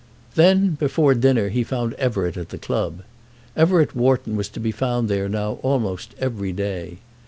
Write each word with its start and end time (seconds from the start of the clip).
Then, 0.33 0.71
before 0.79 1.13
dinner, 1.13 1.49
he 1.49 1.63
found 1.63 1.93
Everett 1.93 2.35
at 2.35 2.49
the 2.49 2.57
club. 2.57 3.03
Everett 3.55 3.95
Wharton 3.95 4.35
was 4.35 4.49
to 4.49 4.59
be 4.59 4.71
found 4.71 5.07
there 5.09 5.29
now 5.29 5.59
almost 5.61 6.15
every 6.17 6.51
day. 6.51 6.97